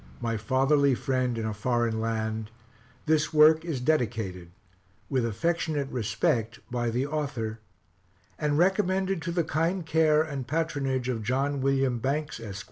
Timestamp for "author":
7.05-7.59